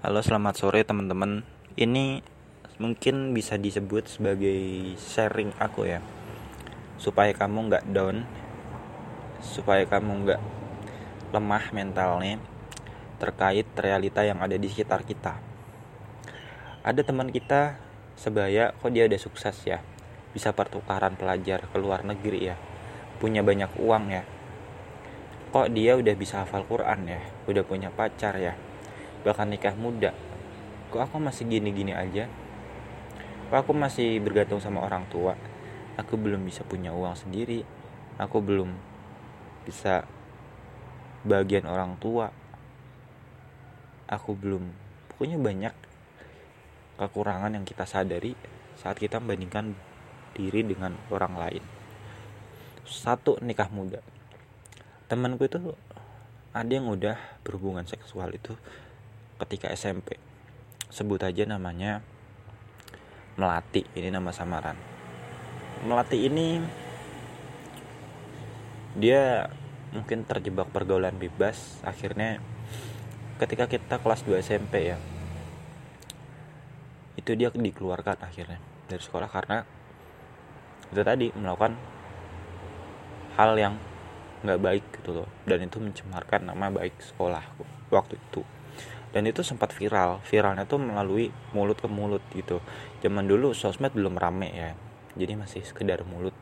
[0.00, 1.44] Halo selamat sore teman-teman.
[1.76, 2.24] Ini
[2.80, 4.56] mungkin bisa disebut sebagai
[4.96, 6.00] sharing aku ya.
[6.96, 8.24] Supaya kamu nggak down.
[9.44, 10.40] Supaya kamu nggak
[11.36, 12.40] lemah mentalnya
[13.20, 15.36] Terkait realita yang ada di sekitar kita.
[16.80, 17.76] Ada teman kita
[18.16, 19.84] sebaya kok dia udah sukses ya?
[20.32, 22.56] Bisa pertukaran pelajar ke luar negeri ya.
[23.20, 24.24] Punya banyak uang ya.
[25.52, 27.20] Kok dia udah bisa hafal Quran ya?
[27.44, 28.56] Udah punya pacar ya
[29.22, 30.16] bahkan nikah muda.
[30.90, 32.26] Kok aku masih gini-gini aja?
[33.50, 35.36] Kok aku masih bergantung sama orang tua?
[35.98, 37.62] Aku belum bisa punya uang sendiri.
[38.16, 38.72] Aku belum
[39.66, 40.06] bisa
[41.26, 42.32] bagian orang tua.
[44.10, 44.66] Aku belum.
[45.12, 45.74] Pokoknya banyak
[46.98, 48.34] kekurangan yang kita sadari
[48.76, 49.76] saat kita membandingkan
[50.34, 51.64] diri dengan orang lain.
[52.88, 54.02] Satu nikah muda.
[55.06, 55.58] Temanku itu
[56.50, 57.14] ada yang udah
[57.46, 58.58] berhubungan seksual itu
[59.40, 60.20] ketika SMP
[60.90, 62.04] sebut aja namanya
[63.40, 64.76] Melati ini nama samaran.
[65.86, 66.60] Melati ini
[69.00, 69.48] dia
[69.96, 72.42] mungkin terjebak pergaulan bebas akhirnya
[73.40, 74.98] ketika kita kelas 2 SMP ya
[77.16, 78.60] itu dia dikeluarkan akhirnya
[78.92, 79.64] dari sekolah karena
[80.92, 81.80] itu tadi melakukan
[83.40, 83.78] hal yang
[84.44, 85.28] nggak baik gitu loh.
[85.48, 87.40] Dan itu mencemarkan nama baik sekolah
[87.88, 88.44] waktu itu
[89.10, 90.22] dan itu sempat viral.
[90.26, 92.62] Viralnya tuh melalui mulut ke mulut gitu.
[93.02, 94.70] Zaman dulu sosmed belum rame ya.
[95.18, 96.34] Jadi masih sekedar mulut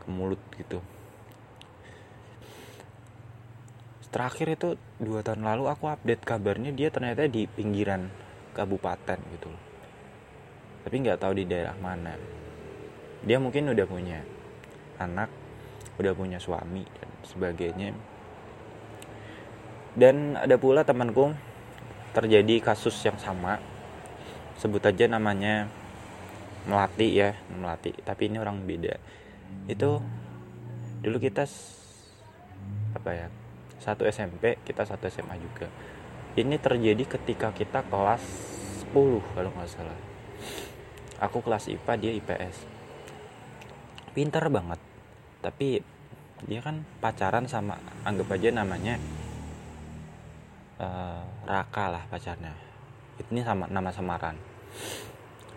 [0.00, 0.80] ke mulut gitu.
[4.10, 8.10] Terakhir itu dua tahun lalu aku update kabarnya dia ternyata di pinggiran
[8.58, 9.70] kabupaten gitu
[10.84, 12.16] tapi nggak tahu di daerah mana.
[13.20, 14.20] Dia mungkin udah punya
[15.00, 15.28] anak
[16.00, 17.92] udah punya suami dan sebagainya.
[19.92, 21.36] Dan ada pula temanku
[22.10, 23.62] terjadi kasus yang sama.
[24.60, 25.70] Sebut aja namanya
[26.68, 27.94] melati ya melati.
[28.04, 28.94] Tapi ini orang beda.
[29.70, 30.02] Itu
[31.00, 31.48] dulu kita
[32.92, 33.26] apa ya
[33.80, 35.70] satu SMP kita satu SMA juga.
[36.36, 38.22] Ini terjadi ketika kita kelas
[38.92, 38.94] 10
[39.34, 39.98] kalau nggak salah.
[41.20, 42.56] Aku kelas IPA dia IPS
[44.12, 44.80] pintar banget.
[45.40, 45.80] Tapi
[46.44, 48.96] dia kan pacaran sama anggap aja namanya
[50.80, 52.56] uh, Raka lah pacarnya.
[53.20, 54.40] Ini sama nama samaran.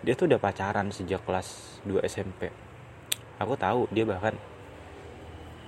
[0.03, 2.51] Dia tuh udah pacaran sejak kelas 2 SMP
[3.43, 4.35] aku tahu dia bahkan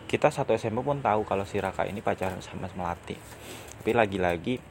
[0.06, 3.18] kita satu SMP pun tahu kalau si Raka ini pacaran sama Melati.
[3.82, 4.62] Tapi lagi-lagi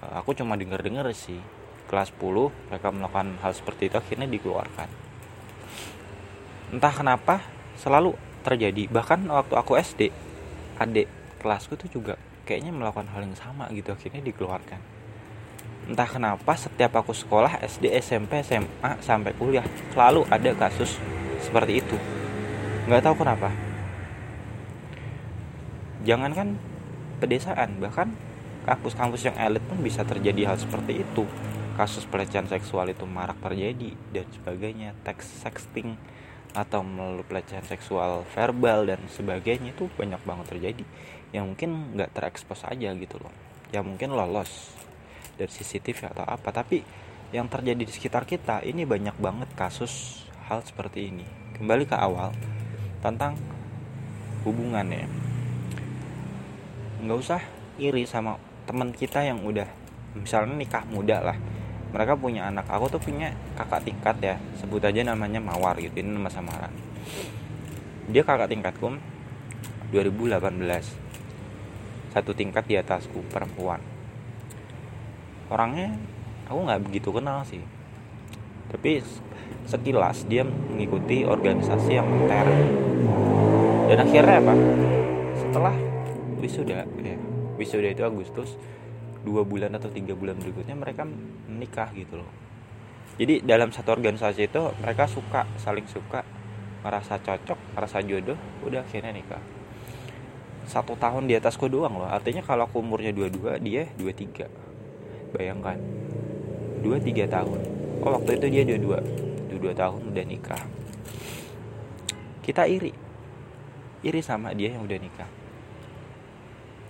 [0.00, 1.38] uh, aku cuma denger-denger sih
[1.86, 4.88] kelas 10 mereka melakukan hal seperti itu akhirnya dikeluarkan.
[6.72, 7.44] Entah kenapa
[7.76, 8.88] selalu terjadi.
[8.88, 10.08] Bahkan waktu aku SD
[10.80, 11.06] adik
[11.44, 14.80] kelasku tuh juga kayaknya melakukan hal yang sama gitu akhirnya dikeluarkan.
[15.82, 20.94] Entah kenapa setiap aku sekolah SD SMP SMA sampai kuliah selalu ada kasus
[21.42, 21.98] seperti itu.
[22.86, 23.50] Nggak tahu kenapa.
[26.06, 26.58] Jangankan
[27.18, 28.14] pedesaan bahkan
[28.62, 31.26] kampus-kampus yang elit pun bisa terjadi hal seperti itu.
[31.74, 34.94] Kasus pelecehan seksual itu marak terjadi dan sebagainya.
[35.02, 35.98] Teks sexting
[36.52, 40.84] atau melalui pelecehan seksual verbal dan sebagainya itu banyak banget terjadi.
[41.32, 43.32] Yang mungkin nggak terekspos aja gitu loh.
[43.72, 44.76] Yang mungkin lolos
[45.40, 46.52] dari CCTV atau apa.
[46.52, 46.84] Tapi
[47.32, 51.24] yang terjadi di sekitar kita ini banyak banget kasus hal seperti ini.
[51.56, 52.36] Kembali ke awal
[53.00, 53.40] tentang
[54.44, 55.08] hubungan ya.
[57.00, 57.40] Nggak usah
[57.80, 58.36] iri sama
[58.68, 59.66] teman kita yang udah
[60.12, 61.36] misalnya nikah muda lah
[61.92, 62.66] mereka punya anak.
[62.72, 64.36] Aku tuh punya kakak tingkat ya.
[64.58, 66.00] Sebut aja namanya Mawar gitu.
[66.00, 66.72] Ini nama samaran
[68.10, 68.98] dia kakak tingkatku
[69.94, 70.42] 2018
[72.10, 73.78] satu tingkat di atasku perempuan.
[75.48, 75.96] Orangnya
[76.44, 77.62] aku nggak begitu kenal sih.
[78.68, 79.00] Tapi
[79.64, 82.48] sekilas dia mengikuti organisasi yang ter
[83.92, 84.54] dan akhirnya apa?
[85.38, 85.74] Setelah
[86.42, 87.16] wisuda ya
[87.56, 88.58] wisuda itu Agustus
[89.22, 91.06] dua bulan atau tiga bulan berikutnya mereka
[91.46, 92.30] menikah gitu loh.
[93.16, 96.26] Jadi dalam satu organisasi itu mereka suka saling suka
[96.82, 98.34] merasa cocok merasa jodoh
[98.66, 99.42] udah akhirnya nikah.
[100.66, 102.10] Satu tahun di atasku doang loh.
[102.10, 104.50] Artinya kalau aku umurnya dua dua dia dua tiga
[105.30, 105.78] bayangkan
[106.82, 107.60] dua tiga tahun.
[108.02, 108.98] Oh waktu itu dia dua dua
[109.46, 110.62] dua dua tahun udah nikah.
[112.42, 112.90] Kita iri.
[114.02, 115.30] Iri sama dia yang udah nikah.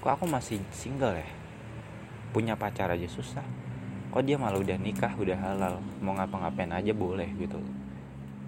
[0.00, 1.41] Kok aku masih single ya
[2.32, 3.44] punya pacar aja susah.
[4.12, 7.56] Kok dia malah udah nikah udah halal mau ngapa-ngapain aja boleh gitu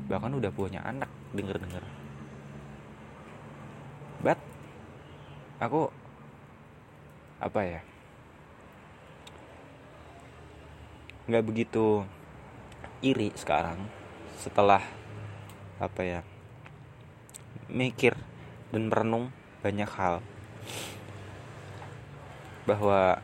[0.04, 1.80] bahkan udah punya anak denger denger
[4.20, 4.36] but
[5.56, 5.88] aku
[7.40, 7.80] apa ya
[11.24, 12.04] nggak begitu
[13.00, 13.80] iri sekarang
[14.36, 14.84] setelah
[15.80, 16.20] apa ya
[17.72, 18.12] mikir
[18.72, 19.32] dan merenung
[19.64, 20.20] banyak hal.
[22.68, 23.20] Bahwa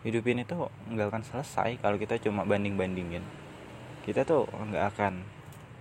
[0.00, 3.24] hidup ini tuh nggak akan selesai kalau kita cuma banding bandingin
[4.00, 5.22] kita tuh nggak akan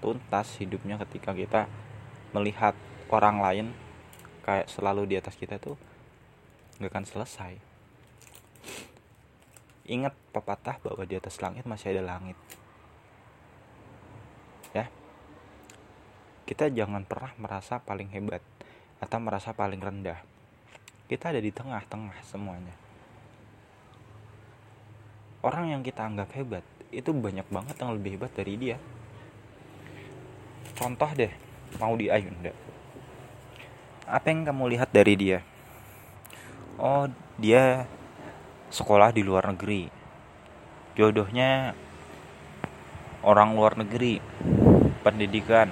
[0.04, 1.72] tuntas hidupnya ketika kita
[2.36, 2.76] melihat
[3.12, 3.68] orang lain
[4.44, 5.76] kayak selalu di atas kita tuh
[6.80, 7.54] nggak akan selesai.
[9.90, 12.38] Ingat pepatah bahwa di atas langit masih ada langit.
[14.72, 14.86] Ya.
[16.46, 18.42] Kita jangan pernah merasa paling hebat
[19.02, 20.22] atau merasa paling rendah.
[21.10, 22.89] Kita ada di tengah-tengah semuanya
[25.40, 28.78] orang yang kita anggap hebat itu banyak banget yang lebih hebat dari dia.
[30.76, 31.32] Contoh deh
[31.78, 32.52] mau di Ayunda.
[34.10, 35.40] Apa yang kamu lihat dari dia?
[36.82, 37.06] Oh
[37.38, 37.86] dia
[38.74, 39.88] sekolah di luar negeri.
[40.98, 41.78] Jodohnya
[43.24, 44.20] orang luar negeri
[45.06, 45.70] pendidikan.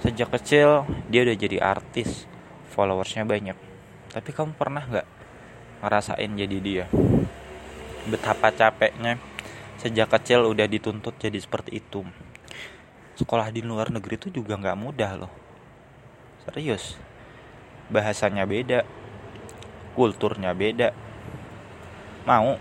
[0.00, 2.24] Sejak kecil dia udah jadi artis
[2.72, 3.58] followersnya banyak.
[4.14, 5.08] Tapi kamu pernah nggak
[5.82, 6.86] ngerasain jadi dia
[8.06, 9.18] betapa capeknya
[9.76, 12.06] sejak kecil udah dituntut jadi seperti itu.
[13.18, 15.32] Sekolah di luar negeri itu juga nggak mudah loh.
[16.46, 16.96] Serius.
[17.90, 18.86] Bahasanya beda.
[19.98, 20.94] Kulturnya beda.
[22.26, 22.58] Mau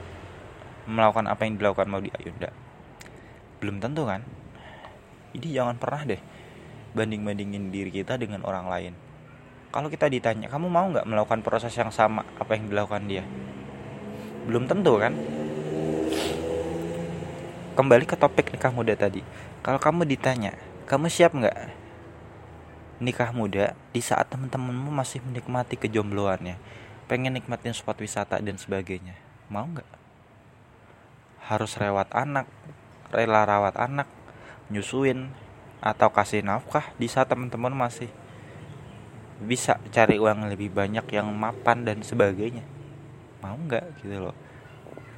[0.86, 2.66] melakukan apa yang dilakukan mau di Ayunda
[3.66, 4.22] belum tentu kan?
[5.34, 6.22] Jadi jangan pernah deh
[6.94, 8.94] banding-bandingin diri kita dengan orang lain.
[9.74, 13.26] Kalau kita ditanya kamu mau nggak melakukan proses yang sama apa yang dilakukan dia
[14.46, 15.14] belum tentu kan?
[17.76, 19.26] Kembali ke topik nikah muda tadi.
[19.66, 20.54] Kalau kamu ditanya
[20.86, 21.58] kamu siap nggak
[23.02, 26.56] nikah muda di saat teman-temanmu masih menikmati kejombloannya
[27.10, 29.18] pengen nikmatin spot wisata dan sebagainya?
[29.50, 29.90] Mau nggak?
[31.50, 32.46] Harus rawat anak
[33.10, 34.06] rela rawat anak
[34.70, 35.34] nyusuin
[35.82, 38.10] atau kasih nafkah di saat teman-teman masih
[39.42, 42.64] bisa cari uang lebih banyak yang mapan dan sebagainya
[43.46, 44.36] mau nggak gitu loh.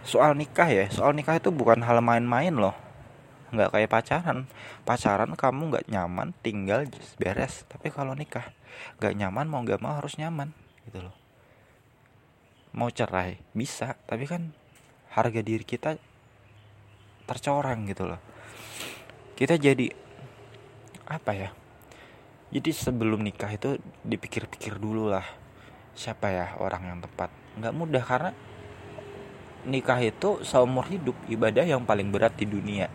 [0.03, 2.75] Soal nikah ya soal nikah itu bukan hal main-main loh.
[3.55, 4.51] Nggak kayak pacaran.
[4.83, 6.83] Pacaran kamu nggak nyaman tinggal
[7.15, 7.63] beres.
[7.71, 8.51] Tapi kalau nikah
[8.99, 10.51] nggak nyaman mau nggak mau harus nyaman
[10.83, 11.15] gitu loh.
[12.75, 13.95] Mau cerai bisa.
[14.03, 14.51] Tapi kan
[15.15, 15.95] harga diri kita
[17.23, 18.19] tercoreng gitu loh.
[19.39, 19.87] Kita jadi
[21.07, 21.49] apa ya
[22.47, 25.23] jadi sebelum nikah itu dipikir-pikir dulu lah
[25.95, 28.31] siapa ya orang yang tepat nggak mudah karena
[29.67, 32.87] nikah itu seumur hidup ibadah yang paling berat di dunia.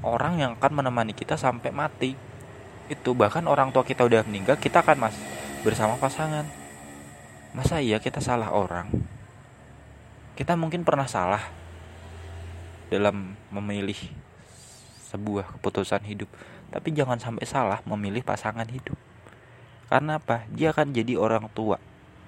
[0.00, 2.16] Orang yang akan menemani kita sampai mati.
[2.88, 5.16] Itu bahkan orang tua kita udah meninggal, kita akan mas
[5.64, 6.44] bersama pasangan.
[7.56, 8.92] Masa iya kita salah orang?
[10.36, 11.40] Kita mungkin pernah salah
[12.92, 13.96] dalam memilih
[15.08, 16.28] sebuah keputusan hidup,
[16.68, 18.98] tapi jangan sampai salah memilih pasangan hidup.
[19.88, 20.44] Karena apa?
[20.50, 21.78] Dia akan jadi orang tua.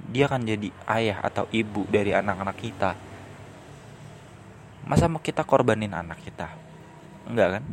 [0.07, 2.91] Dia akan jadi ayah atau ibu dari anak-anak kita.
[4.87, 6.53] Masa mau kita korbanin anak kita?
[7.27, 7.65] Enggak kan?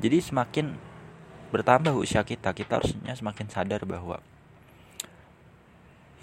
[0.00, 0.66] Jadi semakin
[1.50, 4.22] bertambah usia kita kita harusnya semakin sadar bahwa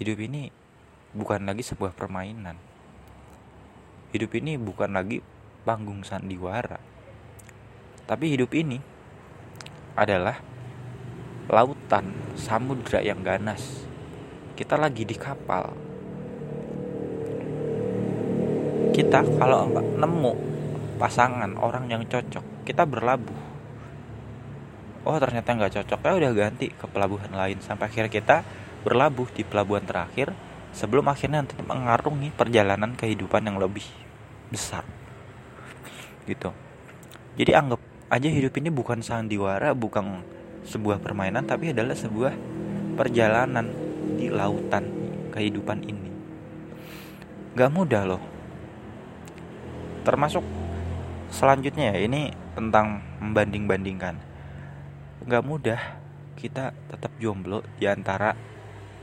[0.00, 0.54] hidup ini
[1.12, 2.56] bukan lagi sebuah permainan.
[4.14, 5.20] Hidup ini bukan lagi
[5.66, 6.80] panggung sandiwara.
[8.08, 8.80] Tapi hidup ini
[9.98, 10.40] adalah
[11.50, 13.87] lautan samudra yang ganas
[14.58, 15.70] kita lagi di kapal.
[18.90, 20.32] Kita kalau nemu
[20.98, 23.38] pasangan orang yang cocok kita berlabuh.
[25.06, 27.62] Oh ternyata nggak cocok ya udah ganti ke pelabuhan lain.
[27.62, 28.42] Sampai akhirnya kita
[28.82, 30.34] berlabuh di pelabuhan terakhir
[30.74, 33.86] sebelum akhirnya nanti mengarungi perjalanan kehidupan yang lebih
[34.50, 34.82] besar.
[36.26, 36.50] Gitu.
[37.38, 37.78] Jadi anggap
[38.10, 40.26] aja hidup ini bukan sandiwara bukan
[40.66, 42.34] sebuah permainan tapi adalah sebuah
[42.98, 43.87] perjalanan
[44.18, 44.86] di lautan
[45.34, 46.10] kehidupan ini.
[47.54, 48.22] Gak mudah loh.
[50.06, 50.42] Termasuk
[51.28, 54.16] selanjutnya ya ini tentang membanding-bandingkan.
[55.28, 55.80] Nggak mudah
[56.38, 58.32] kita tetap jomblo di antara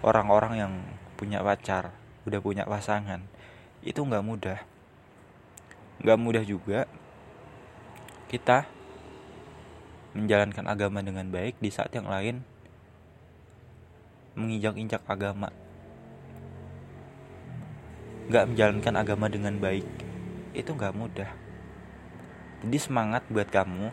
[0.01, 0.73] orang-orang yang
[1.15, 1.93] punya pacar
[2.25, 3.21] udah punya pasangan.
[3.85, 4.59] Itu nggak mudah.
[6.01, 6.89] Nggak mudah juga
[8.27, 8.65] kita
[10.17, 12.41] menjalankan agama dengan baik di saat yang lain
[14.35, 15.49] menginjak-injak agama.
[18.27, 19.87] Nggak menjalankan agama dengan baik.
[20.51, 21.31] Itu nggak mudah.
[22.63, 23.91] Jadi semangat buat kamu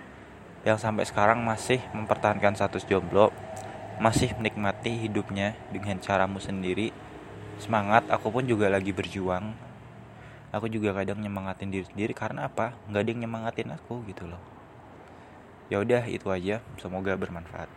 [0.62, 3.34] yang sampai sekarang masih mempertahankan status jomblo
[4.02, 6.90] masih menikmati hidupnya dengan caramu sendiri
[7.62, 8.02] semangat.
[8.10, 9.54] Aku pun juga lagi berjuang.
[10.50, 12.10] Aku juga kadang nyemangatin diri sendiri.
[12.10, 12.74] Karena apa?
[12.90, 14.42] Nggak ada yang nyemangatin aku gitu loh.
[15.70, 16.58] Ya udah itu aja.
[16.82, 17.70] Semoga bermanfaat